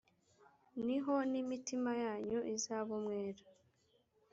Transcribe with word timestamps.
ni 0.85 0.97
ho 1.03 1.13
n 1.31 1.33
imitima 1.41 1.91
yanyu 2.03 2.39
izaba 2.55 2.89
umwera 2.97 3.43